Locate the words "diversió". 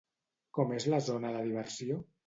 1.51-2.05